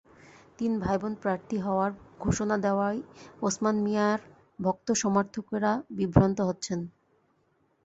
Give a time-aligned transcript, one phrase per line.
[0.59, 1.91] তিন ভাইবোন প্রার্থী হওয়ার
[2.19, 2.99] ঘোষণা দেওয়ায়
[3.41, 4.19] ওসমান মিয়ার
[4.59, 6.79] ভক্ত-সমর্থকেরা বিভ্রান্ত হচ্ছেন।